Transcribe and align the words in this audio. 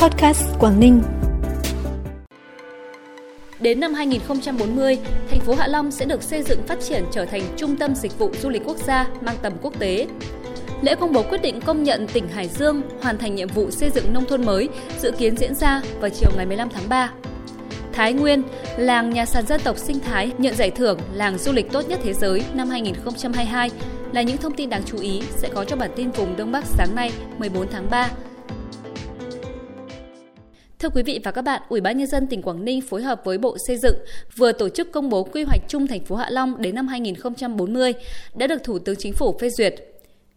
Podcast 0.00 0.44
Quảng 0.58 0.80
Ninh. 0.80 1.02
Đến 3.60 3.80
năm 3.80 3.94
2040, 3.94 4.98
thành 5.30 5.40
phố 5.40 5.54
Hạ 5.54 5.66
Long 5.66 5.90
sẽ 5.90 6.04
được 6.04 6.22
xây 6.22 6.42
dựng 6.42 6.62
phát 6.66 6.80
triển 6.80 7.04
trở 7.12 7.24
thành 7.24 7.42
trung 7.56 7.76
tâm 7.76 7.94
dịch 7.94 8.18
vụ 8.18 8.30
du 8.42 8.48
lịch 8.48 8.62
quốc 8.64 8.76
gia 8.76 9.08
mang 9.20 9.36
tầm 9.42 9.52
quốc 9.62 9.78
tế. 9.78 10.06
Lễ 10.82 10.94
công 10.94 11.12
bố 11.12 11.22
quyết 11.22 11.42
định 11.42 11.60
công 11.60 11.82
nhận 11.82 12.06
tỉnh 12.12 12.28
Hải 12.28 12.48
Dương 12.48 12.82
hoàn 13.02 13.18
thành 13.18 13.34
nhiệm 13.34 13.48
vụ 13.48 13.70
xây 13.70 13.90
dựng 13.90 14.12
nông 14.12 14.24
thôn 14.24 14.46
mới 14.46 14.68
dự 14.98 15.10
kiến 15.18 15.36
diễn 15.36 15.54
ra 15.54 15.82
vào 16.00 16.10
chiều 16.10 16.30
ngày 16.36 16.46
15 16.46 16.68
tháng 16.68 16.88
3. 16.88 17.10
Thái 17.92 18.12
Nguyên, 18.12 18.42
làng 18.76 19.10
nhà 19.10 19.26
sàn 19.26 19.46
dân 19.46 19.60
tộc 19.64 19.78
sinh 19.78 20.00
thái 20.00 20.32
nhận 20.38 20.54
giải 20.54 20.70
thưởng 20.70 20.98
làng 21.12 21.38
du 21.38 21.52
lịch 21.52 21.72
tốt 21.72 21.88
nhất 21.88 22.00
thế 22.02 22.12
giới 22.12 22.44
năm 22.54 22.70
2022 22.70 23.70
là 24.12 24.22
những 24.22 24.36
thông 24.36 24.54
tin 24.54 24.70
đáng 24.70 24.82
chú 24.86 24.98
ý 24.98 25.22
sẽ 25.30 25.48
có 25.54 25.64
trong 25.64 25.78
bản 25.78 25.90
tin 25.96 26.10
vùng 26.10 26.36
Đông 26.36 26.52
Bắc 26.52 26.64
sáng 26.64 26.94
nay 26.94 27.12
14 27.38 27.66
tháng 27.72 27.90
3. 27.90 28.10
Thưa 30.80 30.88
quý 30.88 31.02
vị 31.02 31.20
và 31.24 31.30
các 31.30 31.42
bạn, 31.42 31.62
Ủy 31.68 31.80
ban 31.80 31.98
nhân 31.98 32.06
dân 32.06 32.26
tỉnh 32.26 32.42
Quảng 32.42 32.64
Ninh 32.64 32.80
phối 32.80 33.02
hợp 33.02 33.20
với 33.24 33.38
Bộ 33.38 33.56
Xây 33.66 33.76
dựng 33.76 33.96
vừa 34.36 34.52
tổ 34.52 34.68
chức 34.68 34.92
công 34.92 35.08
bố 35.08 35.24
quy 35.24 35.42
hoạch 35.42 35.60
chung 35.68 35.86
thành 35.86 36.04
phố 36.04 36.16
Hạ 36.16 36.26
Long 36.30 36.62
đến 36.62 36.74
năm 36.74 36.88
2040 36.88 37.92
đã 38.34 38.46
được 38.46 38.64
Thủ 38.64 38.78
tướng 38.78 38.96
Chính 38.96 39.12
phủ 39.12 39.38
phê 39.40 39.50
duyệt. 39.50 39.74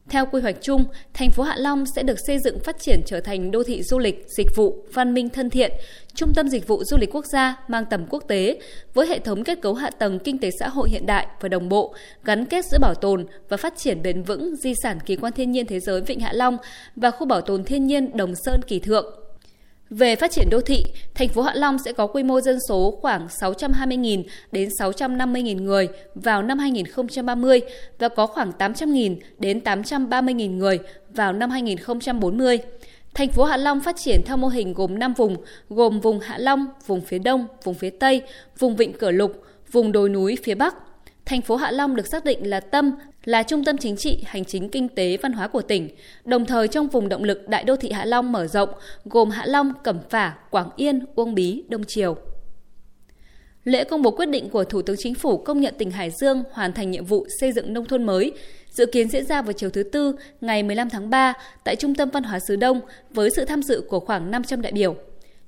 Theo 0.09 0.25
quy 0.25 0.41
hoạch 0.41 0.55
chung, 0.61 0.85
thành 1.13 1.31
phố 1.31 1.43
Hạ 1.43 1.55
Long 1.57 1.85
sẽ 1.95 2.03
được 2.03 2.19
xây 2.27 2.39
dựng 2.39 2.59
phát 2.59 2.79
triển 2.79 3.02
trở 3.05 3.19
thành 3.19 3.52
đô 3.52 3.63
thị 3.63 3.83
du 3.83 3.99
lịch, 3.99 4.25
dịch 4.38 4.55
vụ, 4.55 4.85
văn 4.93 5.13
minh 5.13 5.29
thân 5.29 5.49
thiện, 5.49 5.71
trung 6.13 6.33
tâm 6.35 6.49
dịch 6.49 6.67
vụ 6.67 6.83
du 6.83 6.97
lịch 6.97 7.16
quốc 7.16 7.25
gia 7.25 7.55
mang 7.67 7.85
tầm 7.89 8.05
quốc 8.09 8.23
tế, 8.27 8.59
với 8.94 9.07
hệ 9.07 9.19
thống 9.19 9.44
kết 9.44 9.61
cấu 9.61 9.73
hạ 9.73 9.89
tầng 9.89 10.19
kinh 10.19 10.38
tế 10.38 10.52
xã 10.59 10.67
hội 10.67 10.89
hiện 10.89 11.05
đại 11.05 11.27
và 11.41 11.49
đồng 11.49 11.69
bộ, 11.69 11.94
gắn 12.23 12.45
kết 12.45 12.66
giữa 12.66 12.77
bảo 12.81 12.95
tồn 12.95 13.25
và 13.49 13.57
phát 13.57 13.73
triển 13.77 14.02
bền 14.02 14.23
vững 14.23 14.55
di 14.55 14.73
sản 14.83 14.99
kỳ 15.05 15.16
quan 15.16 15.33
thiên 15.33 15.52
nhiên 15.52 15.66
thế 15.66 15.80
giới 15.80 16.02
Vịnh 16.02 16.19
Hạ 16.19 16.33
Long 16.33 16.57
và 16.95 17.11
khu 17.11 17.25
bảo 17.25 17.41
tồn 17.41 17.63
thiên 17.63 17.88
nhiên 17.88 18.17
Đồng 18.17 18.33
Sơn 18.35 18.61
Kỳ 18.67 18.80
Thượng 18.80 19.22
về 19.95 20.15
phát 20.15 20.31
triển 20.31 20.49
đô 20.49 20.61
thị, 20.61 20.85
thành 21.15 21.29
phố 21.29 21.41
Hạ 21.41 21.53
Long 21.55 21.77
sẽ 21.85 21.94
có 21.94 22.08
quy 22.08 22.23
mô 22.23 22.41
dân 22.41 22.58
số 22.69 22.97
khoảng 23.02 23.27
620.000 23.27 24.23
đến 24.52 24.69
650.000 24.80 25.63
người 25.63 25.88
vào 26.16 26.44
năm 26.44 26.59
2030 26.59 27.61
và 27.99 28.09
có 28.09 28.25
khoảng 28.25 28.52
800.000 28.59 29.16
đến 29.39 29.59
830.000 29.59 30.58
người 30.58 30.80
vào 31.09 31.33
năm 31.33 31.49
2040. 31.49 32.59
Thành 33.14 33.30
phố 33.30 33.44
Hạ 33.44 33.58
Long 33.58 33.80
phát 33.80 33.95
triển 33.97 34.21
theo 34.25 34.38
mô 34.38 34.47
hình 34.47 34.73
gồm 34.73 34.99
5 34.99 35.14
vùng, 35.14 35.38
gồm 35.69 35.99
vùng 35.99 36.19
Hạ 36.19 36.38
Long, 36.38 36.67
vùng 36.86 37.02
phía 37.02 37.19
Đông, 37.19 37.47
vùng 37.64 37.75
phía 37.75 37.89
Tây, 37.89 38.21
vùng 38.59 38.75
Vịnh 38.75 38.94
Cửa 38.94 39.11
Lục, 39.11 39.44
vùng 39.71 39.91
đồi 39.91 40.09
núi 40.09 40.38
phía 40.44 40.55
Bắc. 40.55 40.75
Thành 41.25 41.41
phố 41.41 41.55
Hạ 41.55 41.71
Long 41.71 41.95
được 41.95 42.08
xác 42.08 42.25
định 42.25 42.49
là 42.49 42.59
tâm, 42.59 42.91
là 43.25 43.43
trung 43.43 43.63
tâm 43.63 43.77
chính 43.77 43.95
trị, 43.95 44.23
hành 44.25 44.45
chính, 44.45 44.69
kinh 44.69 44.89
tế, 44.89 45.17
văn 45.17 45.33
hóa 45.33 45.47
của 45.47 45.61
tỉnh, 45.61 45.89
đồng 46.25 46.45
thời 46.45 46.67
trong 46.67 46.88
vùng 46.88 47.09
động 47.09 47.23
lực 47.23 47.47
Đại 47.47 47.63
đô 47.63 47.75
thị 47.75 47.91
Hạ 47.91 48.05
Long 48.05 48.31
mở 48.31 48.47
rộng, 48.47 48.69
gồm 49.05 49.30
Hạ 49.30 49.45
Long, 49.45 49.73
Cẩm 49.83 49.99
Phả, 50.09 50.33
Quảng 50.49 50.69
Yên, 50.75 51.05
Uông 51.15 51.35
Bí, 51.35 51.63
Đông 51.69 51.83
Triều. 51.83 52.17
Lễ 53.63 53.83
công 53.83 54.02
bố 54.02 54.11
quyết 54.11 54.30
định 54.30 54.49
của 54.49 54.63
Thủ 54.63 54.81
tướng 54.81 54.95
Chính 54.99 55.15
phủ 55.15 55.38
công 55.38 55.61
nhận 55.61 55.75
tỉnh 55.77 55.91
Hải 55.91 56.11
Dương 56.11 56.43
hoàn 56.52 56.73
thành 56.73 56.91
nhiệm 56.91 57.05
vụ 57.05 57.25
xây 57.39 57.52
dựng 57.52 57.73
nông 57.73 57.85
thôn 57.85 58.03
mới 58.03 58.31
dự 58.69 58.85
kiến 58.85 59.09
diễn 59.09 59.25
ra 59.25 59.41
vào 59.41 59.53
chiều 59.53 59.69
thứ 59.69 59.83
Tư, 59.83 60.15
ngày 60.41 60.63
15 60.63 60.89
tháng 60.89 61.09
3 61.09 61.33
tại 61.63 61.75
Trung 61.75 61.95
tâm 61.95 62.09
Văn 62.09 62.23
hóa 62.23 62.39
Sứ 62.47 62.55
Đông 62.55 62.81
với 63.09 63.30
sự 63.30 63.45
tham 63.45 63.63
dự 63.63 63.83
của 63.89 63.99
khoảng 63.99 64.31
500 64.31 64.61
đại 64.61 64.71
biểu. 64.71 64.95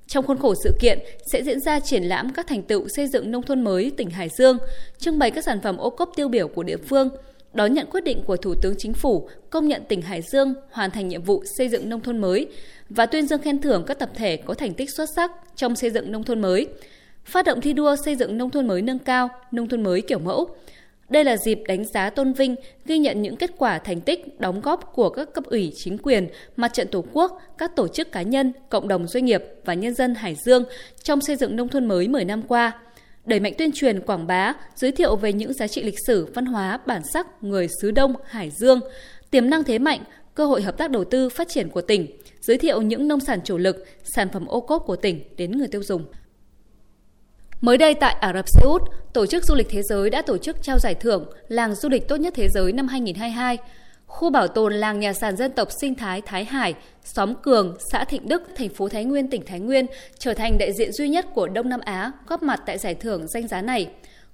Trong 0.07 0.25
khuôn 0.25 0.37
khổ 0.37 0.53
sự 0.63 0.71
kiện 0.79 0.99
sẽ 1.31 1.43
diễn 1.43 1.59
ra 1.59 1.79
triển 1.79 2.03
lãm 2.03 2.33
các 2.33 2.47
thành 2.47 2.63
tựu 2.63 2.87
xây 2.87 3.07
dựng 3.07 3.31
nông 3.31 3.43
thôn 3.43 3.61
mới 3.61 3.91
tỉnh 3.97 4.09
Hải 4.09 4.29
Dương, 4.37 4.57
trưng 4.97 5.19
bày 5.19 5.31
các 5.31 5.43
sản 5.43 5.61
phẩm 5.61 5.77
ô 5.77 5.89
cốp 5.89 6.09
tiêu 6.15 6.27
biểu 6.27 6.47
của 6.47 6.63
địa 6.63 6.77
phương, 6.77 7.09
đón 7.55 7.73
nhận 7.73 7.87
quyết 7.91 8.03
định 8.03 8.23
của 8.25 8.37
Thủ 8.37 8.55
tướng 8.55 8.75
Chính 8.77 8.93
phủ 8.93 9.29
công 9.49 9.67
nhận 9.67 9.83
tỉnh 9.87 10.01
Hải 10.01 10.21
Dương 10.21 10.53
hoàn 10.71 10.91
thành 10.91 11.07
nhiệm 11.07 11.21
vụ 11.21 11.43
xây 11.57 11.69
dựng 11.69 11.89
nông 11.89 12.01
thôn 12.01 12.21
mới 12.21 12.47
và 12.89 13.05
tuyên 13.05 13.27
dương 13.27 13.41
khen 13.41 13.61
thưởng 13.61 13.83
các 13.87 13.99
tập 13.99 14.09
thể 14.15 14.37
có 14.37 14.53
thành 14.53 14.73
tích 14.73 14.89
xuất 14.89 15.09
sắc 15.15 15.31
trong 15.55 15.75
xây 15.75 15.89
dựng 15.89 16.11
nông 16.11 16.23
thôn 16.23 16.41
mới, 16.41 16.67
phát 17.25 17.45
động 17.45 17.61
thi 17.61 17.73
đua 17.73 17.95
xây 18.05 18.15
dựng 18.15 18.37
nông 18.37 18.49
thôn 18.49 18.67
mới 18.67 18.81
nâng 18.81 18.99
cao, 18.99 19.29
nông 19.51 19.69
thôn 19.69 19.83
mới 19.83 20.01
kiểu 20.01 20.19
mẫu, 20.19 20.47
đây 21.09 21.23
là 21.23 21.38
dịp 21.38 21.59
đánh 21.67 21.85
giá 21.85 22.09
tôn 22.09 22.33
vinh, 22.33 22.55
ghi 22.85 22.97
nhận 22.97 23.21
những 23.21 23.35
kết 23.35 23.51
quả 23.57 23.79
thành 23.79 24.01
tích, 24.01 24.39
đóng 24.39 24.61
góp 24.61 24.94
của 24.94 25.09
các 25.09 25.33
cấp 25.33 25.44
ủy 25.44 25.71
chính 25.75 25.97
quyền, 25.97 26.27
mặt 26.55 26.73
trận 26.73 26.88
tổ 26.88 27.05
quốc, 27.13 27.41
các 27.57 27.75
tổ 27.75 27.88
chức 27.88 28.11
cá 28.11 28.21
nhân, 28.21 28.53
cộng 28.69 28.88
đồng 28.88 29.07
doanh 29.07 29.25
nghiệp 29.25 29.44
và 29.65 29.73
nhân 29.73 29.94
dân 29.94 30.15
Hải 30.15 30.35
Dương 30.45 30.63
trong 31.03 31.21
xây 31.21 31.35
dựng 31.35 31.55
nông 31.55 31.69
thôn 31.69 31.85
mới 31.85 32.07
10 32.07 32.25
năm 32.25 32.41
qua. 32.41 32.79
Đẩy 33.25 33.40
mạnh 33.40 33.53
tuyên 33.58 33.72
truyền 33.72 34.02
quảng 34.02 34.28
bá, 34.28 34.53
giới 34.75 34.91
thiệu 34.91 35.16
về 35.16 35.34
những 35.34 35.53
giá 35.53 35.68
trị 35.68 35.84
lịch 35.84 36.00
sử, 36.08 36.25
văn 36.34 36.46
hóa, 36.46 36.80
bản 36.86 37.02
sắc 37.13 37.28
người 37.44 37.68
xứ 37.81 37.91
Đông, 37.91 38.13
Hải 38.25 38.52
Dương, 38.52 38.80
tiềm 39.31 39.50
năng 39.50 39.63
thế 39.63 39.80
mạnh, 39.80 40.03
cơ 40.36 40.46
hội 40.46 40.62
hợp 40.62 40.78
tác 40.78 40.91
đầu 40.91 41.03
tư 41.03 41.30
phát 41.30 41.47
triển 41.50 41.69
của 41.69 41.81
tỉnh, 41.81 42.08
giới 42.41 42.58
thiệu 42.58 42.81
những 42.81 43.08
nông 43.08 43.19
sản 43.19 43.40
chủ 43.44 43.58
lực, 43.58 43.86
sản 44.03 44.30
phẩm 44.34 44.46
ô 44.46 44.62
cốp 44.62 44.84
của 44.86 44.96
tỉnh 44.96 45.24
đến 45.38 45.52
người 45.52 45.68
tiêu 45.68 45.84
dùng. 45.84 46.06
Mới 47.62 47.78
đây 47.78 47.94
tại 47.94 48.13
Ả 48.13 48.34
Rập 48.34 48.50
Xê 48.50 48.62
Út, 48.63 48.81
Tổ 49.13 49.25
chức 49.25 49.44
Du 49.44 49.56
lịch 49.56 49.68
Thế 49.69 49.81
giới 49.84 50.09
đã 50.09 50.22
tổ 50.22 50.38
chức 50.38 50.63
trao 50.63 50.80
giải 50.80 50.96
thưởng 50.96 51.25
Làng 51.47 51.75
Du 51.75 51.90
lịch 51.90 52.07
tốt 52.07 52.16
nhất 52.16 52.34
thế 52.38 52.50
giới 52.50 52.72
năm 52.72 52.88
2022. 52.88 53.57
Khu 54.07 54.29
bảo 54.29 54.47
tồn 54.47 54.73
làng 54.73 54.99
nhà 54.99 55.13
sàn 55.13 55.38
dân 55.38 55.51
tộc 55.51 55.67
sinh 55.81 55.95
thái 55.95 56.21
Thái 56.21 56.45
Hải, 56.45 56.73
xóm 57.03 57.35
Cường, 57.35 57.77
xã 57.91 58.03
Thịnh 58.03 58.27
Đức, 58.27 58.43
thành 58.55 58.69
phố 58.69 58.89
Thái 58.89 59.05
Nguyên, 59.05 59.29
tỉnh 59.29 59.45
Thái 59.45 59.59
Nguyên 59.59 59.85
trở 60.17 60.33
thành 60.33 60.57
đại 60.59 60.71
diện 60.73 60.91
duy 60.91 61.09
nhất 61.09 61.25
của 61.33 61.47
Đông 61.47 61.69
Nam 61.69 61.79
Á 61.79 62.11
góp 62.27 62.44
mặt 62.44 62.61
tại 62.65 62.77
giải 62.77 62.95
thưởng 62.95 63.27
danh 63.27 63.47
giá 63.47 63.61
này. 63.61 63.89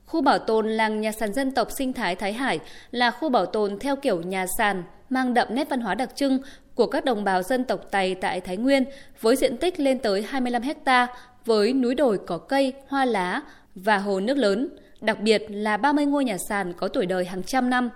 Khu 0.05 0.21
bảo 0.21 0.39
tồn 0.39 0.69
làng 0.69 1.01
nhà 1.01 1.11
sàn 1.11 1.33
dân 1.33 1.51
tộc 1.51 1.67
sinh 1.77 1.93
thái 1.93 2.15
Thái 2.15 2.33
Hải 2.33 2.59
là 2.91 3.11
khu 3.11 3.29
bảo 3.29 3.45
tồn 3.45 3.79
theo 3.79 3.95
kiểu 3.95 4.21
nhà 4.21 4.45
sàn, 4.57 4.83
mang 5.09 5.33
đậm 5.33 5.47
nét 5.51 5.69
văn 5.69 5.81
hóa 5.81 5.95
đặc 5.95 6.09
trưng 6.15 6.39
của 6.75 6.87
các 6.87 7.05
đồng 7.05 7.23
bào 7.23 7.43
dân 7.43 7.63
tộc 7.63 7.91
Tày 7.91 8.15
tại 8.15 8.41
Thái 8.41 8.57
Nguyên 8.57 8.83
với 9.21 9.35
diện 9.35 9.57
tích 9.57 9.79
lên 9.79 9.99
tới 9.99 10.21
25 10.21 10.61
hecta 10.61 11.07
với 11.45 11.73
núi 11.73 11.95
đồi 11.95 12.19
có 12.27 12.37
cây, 12.37 12.73
hoa 12.87 13.05
lá 13.05 13.41
và 13.75 13.97
hồ 13.97 14.19
nước 14.19 14.37
lớn, 14.37 14.69
đặc 15.01 15.19
biệt 15.19 15.43
là 15.49 15.77
30 15.77 16.05
ngôi 16.05 16.25
nhà 16.25 16.37
sàn 16.49 16.73
có 16.73 16.87
tuổi 16.87 17.05
đời 17.05 17.25
hàng 17.25 17.43
trăm 17.43 17.69
năm. 17.69 17.89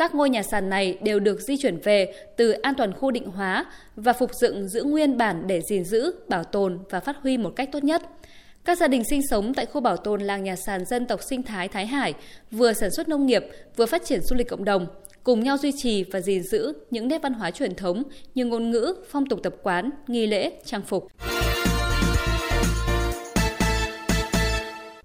Các 0.00 0.14
ngôi 0.14 0.30
nhà 0.30 0.42
sàn 0.42 0.68
này 0.68 0.98
đều 1.02 1.20
được 1.20 1.40
di 1.40 1.56
chuyển 1.56 1.78
về 1.78 2.14
từ 2.36 2.50
an 2.50 2.74
toàn 2.74 2.92
khu 2.92 3.10
định 3.10 3.26
hóa 3.26 3.66
và 3.96 4.12
phục 4.12 4.30
dựng 4.34 4.68
giữ 4.68 4.82
nguyên 4.82 5.16
bản 5.16 5.46
để 5.46 5.60
gìn 5.60 5.84
giữ, 5.84 6.10
bảo 6.28 6.44
tồn 6.44 6.78
và 6.90 7.00
phát 7.00 7.16
huy 7.22 7.38
một 7.38 7.52
cách 7.56 7.68
tốt 7.72 7.84
nhất. 7.84 8.02
Các 8.64 8.78
gia 8.78 8.88
đình 8.88 9.02
sinh 9.04 9.20
sống 9.30 9.54
tại 9.54 9.66
khu 9.66 9.80
bảo 9.80 9.96
tồn 9.96 10.20
làng 10.20 10.44
nhà 10.44 10.56
sàn 10.56 10.84
dân 10.84 11.06
tộc 11.06 11.20
sinh 11.22 11.42
thái 11.42 11.68
Thái 11.68 11.86
Hải 11.86 12.14
vừa 12.50 12.72
sản 12.72 12.90
xuất 12.90 13.08
nông 13.08 13.26
nghiệp, 13.26 13.42
vừa 13.76 13.86
phát 13.86 14.04
triển 14.04 14.20
du 14.20 14.36
lịch 14.36 14.48
cộng 14.48 14.64
đồng, 14.64 14.86
cùng 15.24 15.40
nhau 15.40 15.56
duy 15.56 15.72
trì 15.76 16.04
và 16.04 16.20
gìn 16.20 16.42
giữ 16.42 16.72
những 16.90 17.08
nét 17.08 17.22
văn 17.22 17.34
hóa 17.34 17.50
truyền 17.50 17.74
thống 17.74 18.02
như 18.34 18.44
ngôn 18.44 18.70
ngữ, 18.70 18.94
phong 19.10 19.26
tục 19.26 19.40
tập 19.42 19.54
quán, 19.62 19.90
nghi 20.06 20.26
lễ, 20.26 20.52
trang 20.64 20.82
phục. 20.82 21.08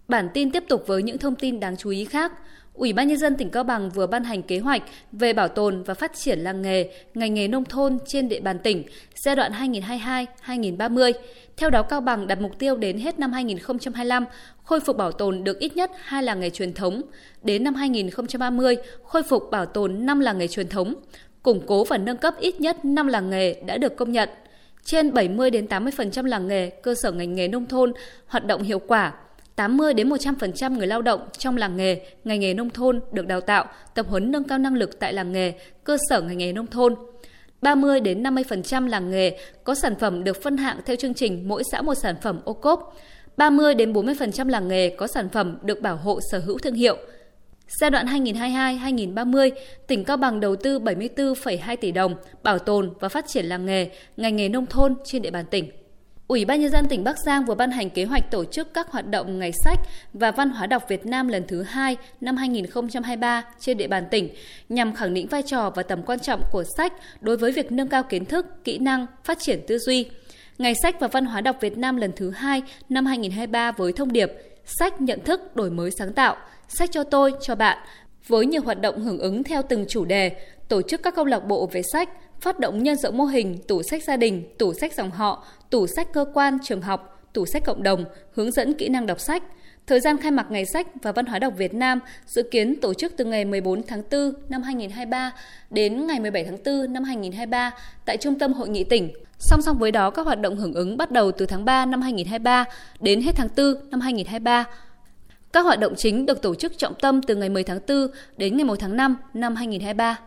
Bản 0.07 0.29
tin 0.33 0.51
tiếp 0.51 0.63
tục 0.67 0.83
với 0.87 1.03
những 1.03 1.17
thông 1.17 1.35
tin 1.35 1.59
đáng 1.59 1.77
chú 1.77 1.89
ý 1.89 2.05
khác. 2.05 2.31
Ủy 2.75 2.93
ban 2.93 3.07
nhân 3.07 3.17
dân 3.17 3.35
tỉnh 3.35 3.49
Cao 3.49 3.63
Bằng 3.63 3.89
vừa 3.89 4.07
ban 4.07 4.23
hành 4.23 4.43
kế 4.43 4.59
hoạch 4.59 4.81
về 5.11 5.33
bảo 5.33 5.47
tồn 5.47 5.83
và 5.83 5.93
phát 5.93 6.13
triển 6.15 6.39
làng 6.39 6.61
nghề, 6.61 6.89
ngành 7.13 7.33
nghề 7.33 7.47
nông 7.47 7.65
thôn 7.65 7.97
trên 8.05 8.29
địa 8.29 8.39
bàn 8.39 8.59
tỉnh 8.59 8.83
giai 9.15 9.35
đoạn 9.35 9.51
2022-2030. 9.51 11.13
Theo 11.57 11.69
đó 11.69 11.81
Cao 11.83 12.01
Bằng 12.01 12.27
đặt 12.27 12.41
mục 12.41 12.59
tiêu 12.59 12.75
đến 12.75 12.97
hết 12.97 13.19
năm 13.19 13.31
2025 13.31 14.25
khôi 14.63 14.79
phục 14.79 14.97
bảo 14.97 15.11
tồn 15.11 15.43
được 15.43 15.59
ít 15.59 15.75
nhất 15.75 15.91
hai 16.03 16.23
làng 16.23 16.39
nghề 16.39 16.49
truyền 16.49 16.73
thống, 16.73 17.01
đến 17.43 17.63
năm 17.63 17.75
2030 17.75 18.75
khôi 19.03 19.23
phục 19.23 19.51
bảo 19.51 19.65
tồn 19.65 20.05
5 20.05 20.19
làng 20.19 20.37
nghề 20.37 20.47
truyền 20.47 20.67
thống, 20.67 20.93
củng 21.43 21.61
cố 21.67 21.83
và 21.83 21.97
nâng 21.97 22.17
cấp 22.17 22.33
ít 22.39 22.61
nhất 22.61 22.85
5 22.85 23.07
làng 23.07 23.29
nghề 23.29 23.53
đã 23.53 23.77
được 23.77 23.95
công 23.95 24.11
nhận. 24.11 24.29
Trên 24.83 25.13
70 25.13 25.49
đến 25.49 25.65
80% 25.65 26.25
làng 26.25 26.47
nghề, 26.47 26.69
cơ 26.69 26.95
sở 26.95 27.11
ngành 27.11 27.35
nghề 27.35 27.47
nông 27.47 27.65
thôn 27.65 27.93
hoạt 28.27 28.45
động 28.45 28.63
hiệu 28.63 28.79
quả, 28.79 29.13
80 29.55 29.93
đến 29.93 30.09
100% 30.09 30.77
người 30.77 30.87
lao 30.87 31.01
động 31.01 31.19
trong 31.37 31.57
làng 31.57 31.77
nghề, 31.77 32.01
ngành 32.23 32.39
nghề 32.39 32.53
nông 32.53 32.69
thôn 32.69 32.99
được 33.11 33.27
đào 33.27 33.41
tạo, 33.41 33.65
tập 33.95 34.05
huấn 34.09 34.31
nâng 34.31 34.43
cao 34.43 34.57
năng 34.57 34.75
lực 34.75 34.99
tại 34.99 35.13
làng 35.13 35.31
nghề, 35.31 35.53
cơ 35.83 35.97
sở 36.09 36.21
ngành 36.21 36.37
nghề 36.37 36.53
nông 36.53 36.67
thôn. 36.67 36.95
30 37.61 37.99
đến 37.99 38.23
50% 38.23 38.87
làng 38.87 39.11
nghề 39.11 39.37
có 39.63 39.75
sản 39.75 39.95
phẩm 39.99 40.23
được 40.23 40.43
phân 40.43 40.57
hạng 40.57 40.79
theo 40.85 40.95
chương 40.95 41.13
trình 41.13 41.47
mỗi 41.47 41.63
xã 41.71 41.81
một 41.81 41.95
sản 41.95 42.15
phẩm 42.21 42.39
ô 42.45 42.53
cốp. 42.53 42.95
30 43.37 43.73
đến 43.73 43.93
40% 43.93 44.49
làng 44.49 44.67
nghề 44.67 44.89
có 44.89 45.07
sản 45.07 45.29
phẩm 45.29 45.57
được 45.63 45.81
bảo 45.81 45.97
hộ 45.97 46.19
sở 46.31 46.39
hữu 46.39 46.57
thương 46.57 46.75
hiệu. 46.75 46.97
Giai 47.67 47.89
đoạn 47.89 48.05
2022-2030, 48.05 49.51
tỉnh 49.87 50.03
Cao 50.03 50.17
Bằng 50.17 50.39
đầu 50.39 50.55
tư 50.55 50.79
74,2 50.79 51.75
tỷ 51.81 51.91
đồng 51.91 52.15
bảo 52.43 52.59
tồn 52.59 52.93
và 52.99 53.09
phát 53.09 53.25
triển 53.27 53.45
làng 53.45 53.65
nghề, 53.65 53.89
ngành 54.17 54.35
nghề 54.35 54.49
nông 54.49 54.65
thôn 54.65 54.95
trên 55.05 55.21
địa 55.21 55.31
bàn 55.31 55.45
tỉnh. 55.51 55.84
Ủy 56.27 56.45
ban 56.45 56.61
nhân 56.61 56.71
dân 56.71 56.85
tỉnh 56.87 57.03
Bắc 57.03 57.17
Giang 57.25 57.45
vừa 57.45 57.55
ban 57.55 57.71
hành 57.71 57.89
kế 57.89 58.05
hoạch 58.05 58.31
tổ 58.31 58.45
chức 58.45 58.73
các 58.73 58.91
hoạt 58.91 59.07
động 59.07 59.39
ngày 59.39 59.51
sách 59.63 59.79
và 60.13 60.31
văn 60.31 60.49
hóa 60.49 60.67
đọc 60.67 60.83
Việt 60.89 61.05
Nam 61.05 61.27
lần 61.27 61.43
thứ 61.47 61.61
hai 61.61 61.97
năm 62.21 62.37
2023 62.37 63.43
trên 63.59 63.77
địa 63.77 63.87
bàn 63.87 64.05
tỉnh 64.11 64.29
nhằm 64.69 64.95
khẳng 64.95 65.13
định 65.13 65.27
vai 65.27 65.41
trò 65.41 65.69
và 65.75 65.83
tầm 65.83 66.03
quan 66.03 66.19
trọng 66.19 66.41
của 66.51 66.63
sách 66.77 66.93
đối 67.21 67.37
với 67.37 67.51
việc 67.51 67.71
nâng 67.71 67.87
cao 67.87 68.03
kiến 68.03 68.25
thức, 68.25 68.45
kỹ 68.63 68.77
năng, 68.77 69.05
phát 69.23 69.39
triển 69.39 69.59
tư 69.67 69.77
duy. 69.77 70.09
Ngày 70.57 70.73
sách 70.81 70.99
và 70.99 71.07
văn 71.07 71.25
hóa 71.25 71.41
đọc 71.41 71.57
Việt 71.61 71.77
Nam 71.77 71.95
lần 71.95 72.11
thứ 72.15 72.31
hai 72.31 72.61
năm 72.89 73.05
2023 73.05 73.71
với 73.71 73.93
thông 73.93 74.11
điệp 74.11 74.31
sách 74.65 75.01
nhận 75.01 75.19
thức 75.19 75.55
đổi 75.55 75.69
mới 75.69 75.91
sáng 75.99 76.13
tạo, 76.13 76.35
sách 76.67 76.89
cho 76.91 77.03
tôi, 77.03 77.33
cho 77.41 77.55
bạn 77.55 77.77
với 78.27 78.45
nhiều 78.45 78.61
hoạt 78.61 78.81
động 78.81 79.01
hưởng 79.01 79.19
ứng 79.19 79.43
theo 79.43 79.61
từng 79.69 79.85
chủ 79.89 80.05
đề, 80.05 80.31
tổ 80.67 80.81
chức 80.81 81.03
các 81.03 81.15
câu 81.15 81.25
lạc 81.25 81.39
bộ 81.39 81.69
về 81.71 81.81
sách, 81.93 82.09
phát 82.41 82.59
động 82.59 82.83
nhân 82.83 82.95
rộng 82.95 83.17
mô 83.17 83.25
hình 83.25 83.57
tủ 83.67 83.83
sách 83.83 84.03
gia 84.03 84.17
đình, 84.17 84.43
tủ 84.57 84.73
sách 84.73 84.93
dòng 84.93 85.11
họ, 85.11 85.45
tủ 85.69 85.87
sách 85.87 86.13
cơ 86.13 86.25
quan, 86.33 86.57
trường 86.63 86.81
học, 86.81 87.29
tủ 87.33 87.45
sách 87.45 87.63
cộng 87.65 87.83
đồng, 87.83 88.05
hướng 88.33 88.51
dẫn 88.51 88.73
kỹ 88.73 88.89
năng 88.89 89.05
đọc 89.05 89.19
sách. 89.19 89.43
Thời 89.87 89.99
gian 89.99 90.17
khai 90.17 90.31
mạc 90.31 90.51
Ngày 90.51 90.65
sách 90.65 90.87
và 91.01 91.11
Văn 91.11 91.25
hóa 91.25 91.39
đọc 91.39 91.53
Việt 91.57 91.73
Nam 91.73 91.99
dự 92.25 92.43
kiến 92.51 92.75
tổ 92.81 92.93
chức 92.93 93.13
từ 93.17 93.25
ngày 93.25 93.45
14 93.45 93.83
tháng 93.83 94.03
4 94.11 94.33
năm 94.49 94.63
2023 94.63 95.31
đến 95.69 96.07
ngày 96.07 96.19
17 96.19 96.43
tháng 96.43 96.57
4 96.65 96.93
năm 96.93 97.03
2023 97.03 97.71
tại 98.05 98.17
Trung 98.17 98.39
tâm 98.39 98.53
Hội 98.53 98.69
nghị 98.69 98.83
tỉnh. 98.83 99.09
Song 99.39 99.61
song 99.61 99.77
với 99.79 99.91
đó, 99.91 100.09
các 100.09 100.25
hoạt 100.25 100.41
động 100.41 100.57
hưởng 100.57 100.73
ứng 100.73 100.97
bắt 100.97 101.11
đầu 101.11 101.31
từ 101.31 101.45
tháng 101.45 101.65
3 101.65 101.85
năm 101.85 102.01
2023 102.01 102.65
đến 102.99 103.21
hết 103.21 103.31
tháng 103.35 103.49
4 103.57 103.89
năm 103.91 104.01
2023. 104.01 104.65
Các 105.53 105.61
hoạt 105.61 105.79
động 105.79 105.93
chính 105.97 106.25
được 106.25 106.41
tổ 106.41 106.55
chức 106.55 106.77
trọng 106.77 106.93
tâm 107.01 107.21
từ 107.21 107.35
ngày 107.35 107.49
10 107.49 107.63
tháng 107.63 107.79
4 107.87 108.07
đến 108.37 108.57
ngày 108.57 108.65
1 108.65 108.75
tháng 108.79 108.97
5 108.97 109.17
năm 109.33 109.55
2023. 109.55 110.17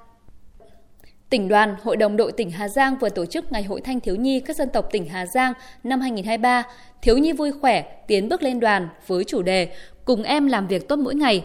Tỉnh 1.31 1.49
đoàn, 1.49 1.77
Hội 1.83 1.97
đồng 1.97 2.17
đội 2.17 2.33
tỉnh 2.33 2.51
Hà 2.51 2.69
Giang 2.69 2.99
vừa 2.99 3.09
tổ 3.09 3.27
chức 3.27 3.53
Ngày 3.53 3.63
hội 3.63 3.81
Thanh 3.81 4.01
thiếu 4.01 4.17
nhi 4.17 4.41
các 4.41 4.57
dân 4.57 4.69
tộc 4.73 4.89
tỉnh 4.93 5.09
Hà 5.09 5.27
Giang 5.27 5.53
năm 5.85 6.01
2023, 6.01 6.63
Thiếu 7.03 7.19
nhi 7.19 7.33
vui 7.33 7.53
khỏe, 7.61 7.85
tiến 8.07 8.29
bước 8.29 8.43
lên 8.43 8.61
đoàn 8.61 8.89
với 9.07 9.25
chủ 9.25 9.43
đề 9.43 9.69
Cùng 10.05 10.23
em 10.23 10.47
làm 10.47 10.67
việc 10.67 10.89
tốt 10.89 10.99
mỗi 10.99 11.15
ngày. 11.15 11.45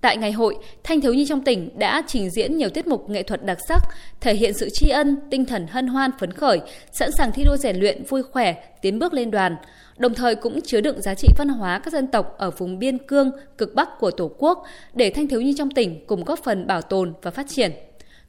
Tại 0.00 0.16
ngày 0.16 0.32
hội, 0.32 0.56
thanh 0.84 1.00
thiếu 1.00 1.14
nhi 1.14 1.26
trong 1.26 1.44
tỉnh 1.44 1.78
đã 1.78 2.02
trình 2.06 2.30
diễn 2.30 2.56
nhiều 2.56 2.68
tiết 2.68 2.86
mục 2.86 3.10
nghệ 3.10 3.22
thuật 3.22 3.44
đặc 3.44 3.58
sắc, 3.68 3.82
thể 4.20 4.34
hiện 4.34 4.52
sự 4.52 4.68
tri 4.72 4.88
ân, 4.88 5.16
tinh 5.30 5.44
thần 5.44 5.66
hân 5.66 5.86
hoan 5.86 6.10
phấn 6.18 6.32
khởi, 6.32 6.60
sẵn 6.92 7.12
sàng 7.12 7.32
thi 7.32 7.44
đua 7.44 7.56
rèn 7.56 7.76
luyện 7.76 8.04
vui 8.04 8.22
khỏe, 8.22 8.54
tiến 8.82 8.98
bước 8.98 9.14
lên 9.14 9.30
đoàn, 9.30 9.56
đồng 9.98 10.14
thời 10.14 10.34
cũng 10.34 10.60
chứa 10.60 10.80
đựng 10.80 11.02
giá 11.02 11.14
trị 11.14 11.28
văn 11.38 11.48
hóa 11.48 11.78
các 11.78 11.92
dân 11.92 12.06
tộc 12.06 12.34
ở 12.38 12.50
vùng 12.50 12.78
biên 12.78 12.98
cương, 12.98 13.30
cực 13.58 13.74
bắc 13.74 13.98
của 13.98 14.10
Tổ 14.10 14.30
quốc 14.38 14.64
để 14.94 15.10
thanh 15.10 15.28
thiếu 15.28 15.40
nhi 15.40 15.54
trong 15.58 15.70
tỉnh 15.70 16.06
cùng 16.06 16.24
góp 16.24 16.38
phần 16.44 16.66
bảo 16.66 16.82
tồn 16.82 17.12
và 17.22 17.30
phát 17.30 17.46
triển. 17.48 17.72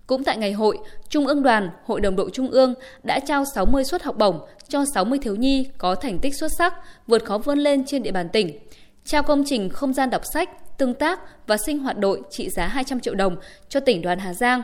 Cũng 0.10 0.24
tại 0.24 0.38
ngày 0.38 0.52
hội, 0.52 0.78
Trung 1.10 1.28
ương 1.28 1.44
đoàn, 1.44 1.70
Hội 1.86 2.02
đồng 2.02 2.16
đội 2.16 2.30
Trung 2.34 2.52
ương 2.52 2.74
đã 3.04 3.20
trao 3.20 3.44
60 3.56 3.84
suất 3.84 4.04
học 4.04 4.18
bổng 4.18 4.40
cho 4.68 4.86
60 4.94 5.20
thiếu 5.20 5.36
nhi 5.36 5.68
có 5.78 5.96
thành 5.96 6.20
tích 6.20 6.36
xuất 6.36 6.52
sắc, 6.58 6.74
vượt 7.08 7.26
khó 7.26 7.38
vươn 7.38 7.60
lên 7.60 7.86
trên 7.86 8.04
địa 8.04 8.12
bàn 8.12 8.30
tỉnh. 8.30 8.60
Trao 9.06 9.24
công 9.24 9.44
trình 9.46 9.70
không 9.70 9.94
gian 9.94 10.10
đọc 10.10 10.22
sách, 10.34 10.78
tương 10.78 10.94
tác 10.94 11.20
và 11.48 11.58
sinh 11.58 11.80
hoạt 11.80 11.98
đội 11.98 12.22
trị 12.30 12.50
giá 12.50 12.68
200 12.68 13.00
triệu 13.00 13.16
đồng 13.16 13.36
cho 13.70 13.80
tỉnh 13.80 14.02
đoàn 14.02 14.20
Hà 14.20 14.34
Giang. 14.34 14.62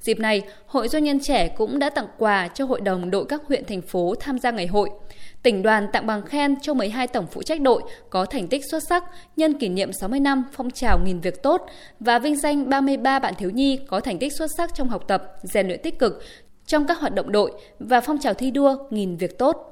Dịp 0.00 0.18
này, 0.18 0.42
Hội 0.66 0.88
Doanh 0.88 1.04
nhân 1.04 1.20
trẻ 1.20 1.48
cũng 1.48 1.78
đã 1.78 1.90
tặng 1.90 2.08
quà 2.18 2.48
cho 2.48 2.64
hội 2.64 2.80
đồng 2.80 3.10
đội 3.10 3.24
các 3.28 3.42
huyện 3.46 3.64
thành 3.64 3.82
phố 3.82 4.14
tham 4.20 4.38
gia 4.38 4.50
ngày 4.50 4.66
hội– 4.66 4.90
tỉnh 5.42 5.62
đoàn 5.62 5.86
tặng 5.92 6.06
bằng 6.06 6.22
khen 6.22 6.60
cho 6.60 6.74
12 6.74 7.06
tổng 7.06 7.26
phụ 7.26 7.42
trách 7.42 7.60
đội 7.60 7.82
có 8.10 8.24
thành 8.24 8.48
tích 8.48 8.62
xuất 8.70 8.82
sắc 8.88 9.04
nhân 9.36 9.58
kỷ 9.58 9.68
niệm 9.68 9.92
60 9.92 10.20
năm 10.20 10.44
phong 10.52 10.70
trào 10.70 10.98
nghìn 10.98 11.20
việc 11.20 11.42
tốt 11.42 11.66
và 12.00 12.18
vinh 12.18 12.36
danh 12.36 12.70
33 12.70 13.18
bạn 13.18 13.34
thiếu 13.34 13.50
nhi 13.50 13.80
có 13.88 14.00
thành 14.00 14.18
tích 14.18 14.32
xuất 14.32 14.50
sắc 14.56 14.74
trong 14.74 14.88
học 14.88 15.04
tập, 15.08 15.34
rèn 15.42 15.66
luyện 15.66 15.82
tích 15.82 15.98
cực 15.98 16.22
trong 16.66 16.86
các 16.86 16.98
hoạt 16.98 17.14
động 17.14 17.32
đội 17.32 17.52
và 17.78 18.00
phong 18.00 18.18
trào 18.18 18.34
thi 18.34 18.50
đua 18.50 18.76
nghìn 18.90 19.16
việc 19.16 19.38
tốt. 19.38 19.64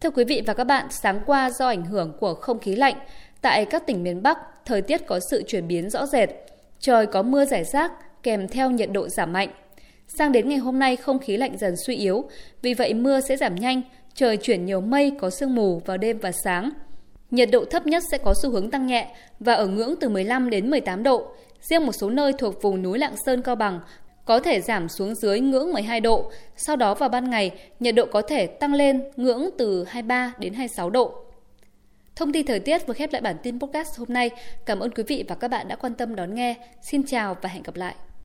Thưa 0.00 0.10
quý 0.10 0.24
vị 0.24 0.42
và 0.46 0.54
các 0.54 0.64
bạn, 0.64 0.86
sáng 0.90 1.20
qua 1.26 1.50
do 1.50 1.68
ảnh 1.68 1.84
hưởng 1.84 2.12
của 2.20 2.34
không 2.34 2.58
khí 2.58 2.74
lạnh, 2.76 2.94
tại 3.40 3.64
các 3.64 3.86
tỉnh 3.86 4.02
miền 4.02 4.22
Bắc, 4.22 4.38
thời 4.64 4.82
tiết 4.82 5.06
có 5.06 5.20
sự 5.30 5.42
chuyển 5.46 5.68
biến 5.68 5.90
rõ 5.90 6.06
rệt. 6.06 6.28
Trời 6.78 7.06
có 7.06 7.22
mưa 7.22 7.44
rải 7.44 7.64
rác 7.64 7.92
kèm 8.22 8.48
theo 8.48 8.70
nhiệt 8.70 8.90
độ 8.92 9.08
giảm 9.08 9.32
mạnh. 9.32 9.48
Sang 10.08 10.32
đến 10.32 10.48
ngày 10.48 10.58
hôm 10.58 10.78
nay 10.78 10.96
không 10.96 11.18
khí 11.18 11.36
lạnh 11.36 11.58
dần 11.58 11.74
suy 11.86 11.96
yếu, 11.96 12.24
vì 12.62 12.74
vậy 12.74 12.94
mưa 12.94 13.20
sẽ 13.20 13.36
giảm 13.36 13.54
nhanh, 13.54 13.82
trời 14.14 14.36
chuyển 14.36 14.66
nhiều 14.66 14.80
mây 14.80 15.12
có 15.20 15.30
sương 15.30 15.54
mù 15.54 15.82
vào 15.86 15.96
đêm 15.96 16.18
và 16.18 16.32
sáng. 16.44 16.70
Nhiệt 17.30 17.48
độ 17.52 17.64
thấp 17.64 17.86
nhất 17.86 18.02
sẽ 18.10 18.18
có 18.18 18.34
xu 18.42 18.50
hướng 18.50 18.70
tăng 18.70 18.86
nhẹ 18.86 19.14
và 19.40 19.54
ở 19.54 19.66
ngưỡng 19.66 19.94
từ 20.00 20.08
15 20.08 20.50
đến 20.50 20.70
18 20.70 21.02
độ. 21.02 21.26
Riêng 21.60 21.86
một 21.86 21.92
số 21.92 22.10
nơi 22.10 22.32
thuộc 22.38 22.62
vùng 22.62 22.82
núi 22.82 22.98
Lạng 22.98 23.14
Sơn 23.26 23.42
Cao 23.42 23.56
Bằng 23.56 23.80
có 24.24 24.40
thể 24.40 24.60
giảm 24.60 24.88
xuống 24.88 25.14
dưới 25.14 25.40
ngưỡng 25.40 25.72
12 25.72 26.00
độ. 26.00 26.30
Sau 26.56 26.76
đó 26.76 26.94
vào 26.94 27.08
ban 27.08 27.30
ngày, 27.30 27.50
nhiệt 27.80 27.94
độ 27.94 28.06
có 28.06 28.22
thể 28.22 28.46
tăng 28.46 28.74
lên 28.74 29.02
ngưỡng 29.16 29.50
từ 29.58 29.84
23 29.84 30.32
đến 30.38 30.54
26 30.54 30.90
độ. 30.90 31.14
Thông 32.16 32.32
tin 32.32 32.46
thời 32.46 32.60
tiết 32.60 32.86
vừa 32.86 32.94
khép 32.94 33.12
lại 33.12 33.22
bản 33.22 33.36
tin 33.42 33.60
podcast 33.60 33.98
hôm 33.98 34.08
nay. 34.10 34.30
Cảm 34.66 34.80
ơn 34.80 34.90
quý 34.90 35.02
vị 35.06 35.24
và 35.28 35.34
các 35.34 35.48
bạn 35.48 35.68
đã 35.68 35.76
quan 35.76 35.94
tâm 35.94 36.14
đón 36.14 36.34
nghe. 36.34 36.54
Xin 36.82 37.02
chào 37.06 37.36
và 37.42 37.48
hẹn 37.48 37.62
gặp 37.62 37.76
lại. 37.76 37.94